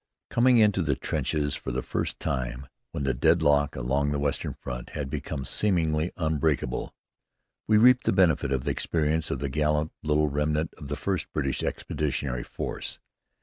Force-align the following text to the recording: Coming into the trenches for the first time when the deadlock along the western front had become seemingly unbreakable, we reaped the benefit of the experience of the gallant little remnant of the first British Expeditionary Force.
Coming 0.31 0.57
into 0.57 0.81
the 0.81 0.95
trenches 0.95 1.53
for 1.53 1.71
the 1.71 1.83
first 1.83 2.19
time 2.19 2.65
when 2.91 3.03
the 3.03 3.13
deadlock 3.13 3.75
along 3.75 4.09
the 4.09 4.17
western 4.17 4.55
front 4.55 4.89
had 4.97 5.11
become 5.11 5.45
seemingly 5.45 6.11
unbreakable, 6.17 6.95
we 7.67 7.77
reaped 7.77 8.05
the 8.07 8.11
benefit 8.11 8.51
of 8.51 8.63
the 8.63 8.71
experience 8.71 9.29
of 9.29 9.37
the 9.37 9.47
gallant 9.47 9.91
little 10.01 10.27
remnant 10.27 10.73
of 10.79 10.87
the 10.87 10.95
first 10.97 11.31
British 11.33 11.61
Expeditionary 11.61 12.41
Force. 12.43 12.97